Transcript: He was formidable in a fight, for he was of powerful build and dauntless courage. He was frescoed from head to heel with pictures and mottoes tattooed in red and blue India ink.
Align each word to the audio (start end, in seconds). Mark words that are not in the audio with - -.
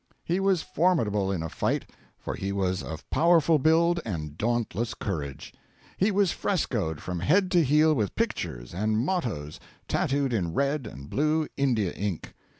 He 0.23 0.39
was 0.39 0.63
formidable 0.63 1.31
in 1.31 1.43
a 1.43 1.47
fight, 1.49 1.91
for 2.17 2.33
he 2.33 2.51
was 2.51 2.81
of 2.81 3.07
powerful 3.11 3.59
build 3.59 3.99
and 4.03 4.35
dauntless 4.35 4.95
courage. 4.95 5.53
He 5.95 6.09
was 6.09 6.31
frescoed 6.31 6.99
from 7.03 7.19
head 7.19 7.51
to 7.51 7.63
heel 7.63 7.93
with 7.93 8.15
pictures 8.15 8.73
and 8.73 8.97
mottoes 8.97 9.59
tattooed 9.87 10.33
in 10.33 10.55
red 10.55 10.87
and 10.87 11.07
blue 11.07 11.47
India 11.55 11.91
ink. 11.93 12.33